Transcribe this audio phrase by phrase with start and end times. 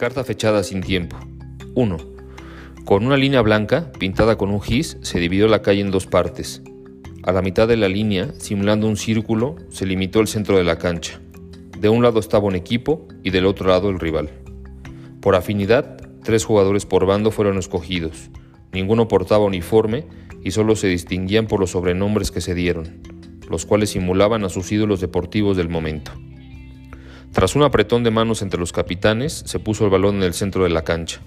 [0.00, 1.18] Carta fechada sin tiempo.
[1.74, 1.98] 1.
[2.86, 6.62] Con una línea blanca, pintada con un gis, se dividió la calle en dos partes.
[7.22, 10.78] A la mitad de la línea, simulando un círculo, se limitó el centro de la
[10.78, 11.20] cancha.
[11.78, 14.30] De un lado estaba un equipo y del otro lado el rival.
[15.20, 18.30] Por afinidad, tres jugadores por bando fueron escogidos.
[18.72, 20.06] Ninguno portaba uniforme
[20.42, 23.02] y solo se distinguían por los sobrenombres que se dieron,
[23.50, 26.12] los cuales simulaban a sus ídolos deportivos del momento.
[27.32, 30.64] Tras un apretón de manos entre los capitanes, se puso el balón en el centro
[30.64, 31.20] de la cancha,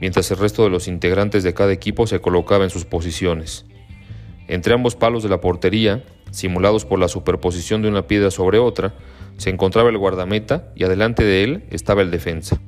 [0.00, 3.66] mientras el resto de los integrantes de cada equipo se colocaba en sus posiciones.
[4.46, 8.94] Entre ambos palos de la portería, simulados por la superposición de una piedra sobre otra,
[9.36, 12.60] se encontraba el guardameta y adelante de él estaba el defensa.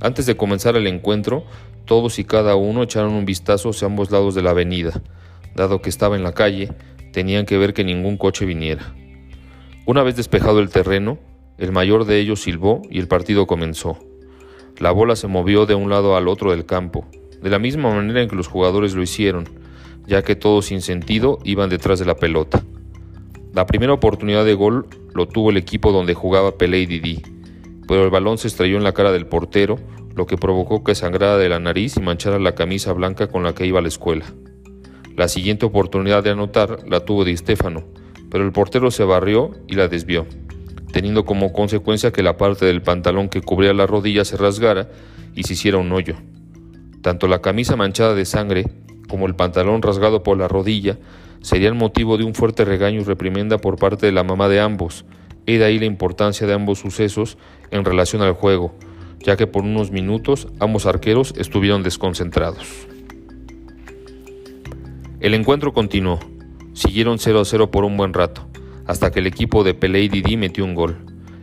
[0.00, 1.46] Antes de comenzar el encuentro,
[1.86, 5.00] todos y cada uno echaron un vistazo hacia ambos lados de la avenida.
[5.54, 6.70] Dado que estaba en la calle,
[7.12, 8.94] tenían que ver que ningún coche viniera.
[9.86, 11.18] Una vez despejado el terreno,
[11.56, 13.98] el mayor de ellos silbó y el partido comenzó.
[14.78, 17.06] La bola se movió de un lado al otro del campo,
[17.40, 19.48] de la misma manera en que los jugadores lo hicieron,
[20.06, 22.64] ya que todos sin sentido iban detrás de la pelota.
[23.52, 27.22] La primera oportunidad de gol lo tuvo el equipo donde jugaba Pelé y Didi,
[27.86, 29.78] pero el balón se estrelló en la cara del portero,
[30.16, 33.54] lo que provocó que sangrara de la nariz y manchara la camisa blanca con la
[33.54, 34.24] que iba a la escuela.
[35.16, 37.84] La siguiente oportunidad de anotar la tuvo Di Stefano,
[38.28, 40.26] pero el portero se barrió y la desvió
[40.94, 44.90] teniendo como consecuencia que la parte del pantalón que cubría la rodilla se rasgara
[45.34, 46.14] y se hiciera un hoyo.
[47.02, 48.66] Tanto la camisa manchada de sangre
[49.08, 50.96] como el pantalón rasgado por la rodilla
[51.42, 55.04] serían motivo de un fuerte regaño y reprimenda por parte de la mamá de ambos,
[55.46, 57.38] y de ahí la importancia de ambos sucesos
[57.72, 58.72] en relación al juego,
[59.18, 62.86] ya que por unos minutos ambos arqueros estuvieron desconcentrados.
[65.18, 66.20] El encuentro continuó.
[66.72, 68.53] Siguieron 0 a 0 por un buen rato
[68.86, 70.98] hasta que el equipo de Pelé y metió un gol,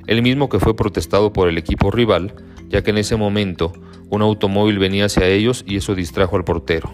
[0.07, 2.33] el mismo que fue protestado por el equipo rival,
[2.69, 3.73] ya que en ese momento
[4.09, 6.91] un automóvil venía hacia ellos y eso distrajo al portero.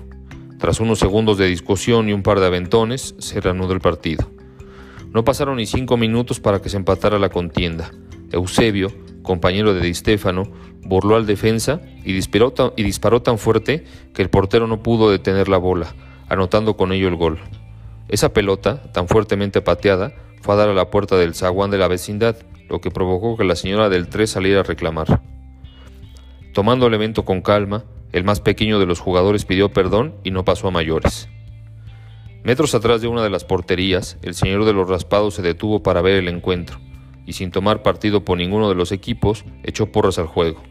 [0.59, 4.29] Tras unos segundos de discusión y un par de aventones, se reanudó el partido.
[5.13, 7.91] No pasaron ni cinco minutos para que se empatara la contienda.
[8.31, 8.91] Eusebio,
[9.21, 10.43] compañero de Di Stefano,
[10.83, 13.83] burló al defensa y disparó, y disparó tan fuerte
[14.13, 15.93] que el portero no pudo detener la bola,
[16.27, 17.39] anotando con ello el gol.
[18.09, 21.87] Esa pelota, tan fuertemente pateada, fue a dar a la puerta del zaguán de la
[21.87, 22.37] vecindad,
[22.69, 25.21] lo que provocó que la señora del 3 saliera a reclamar.
[26.53, 30.45] Tomando el evento con calma, el más pequeño de los jugadores pidió perdón y no
[30.45, 31.29] pasó a mayores.
[32.43, 36.01] Metros atrás de una de las porterías, el señor de los raspados se detuvo para
[36.01, 36.79] ver el encuentro,
[37.25, 40.63] y sin tomar partido por ninguno de los equipos, echó porras al juego.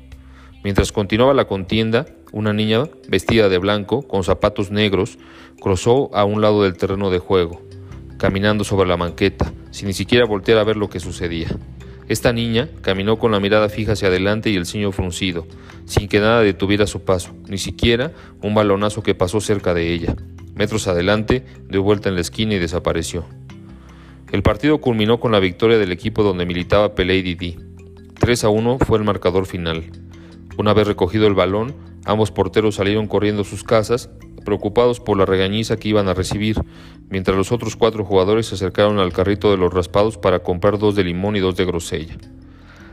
[0.64, 5.18] Mientras continuaba la contienda, una niña, vestida de blanco, con zapatos negros,
[5.60, 7.60] cruzó a un lado del terreno de juego,
[8.18, 11.48] caminando sobre la banqueta, sin ni siquiera voltear a ver lo que sucedía.
[12.08, 15.46] Esta niña caminó con la mirada fija hacia adelante y el ceño fruncido,
[15.86, 18.12] sin que nada detuviera su paso, ni siquiera
[18.42, 20.14] un balonazo que pasó cerca de ella.
[20.54, 23.24] Metros adelante, dio vuelta en la esquina y desapareció.
[24.30, 27.58] El partido culminó con la victoria del equipo donde militaba Pelé y Didi.
[28.18, 29.84] 3 a 1 fue el marcador final.
[30.56, 31.74] Una vez recogido el balón,
[32.04, 34.10] ambos porteros salieron corriendo a sus casas
[34.46, 36.56] preocupados por la regañiza que iban a recibir,
[37.10, 40.94] mientras los otros cuatro jugadores se acercaron al carrito de los raspados para comprar dos
[40.94, 42.16] de limón y dos de grosella.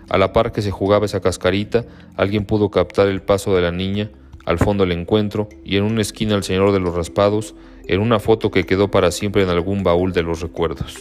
[0.10, 1.86] A la par que se jugaba esa cascarita,
[2.18, 4.12] alguien pudo captar el paso de la niña,
[4.46, 7.56] al fondo del encuentro, y en una esquina al señor de los raspados,
[7.88, 10.98] en una foto que quedó para siempre en algún baúl de los recuerdos.